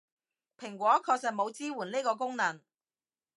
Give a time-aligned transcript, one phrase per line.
[0.57, 2.59] 蘋果確實冇支援呢個功能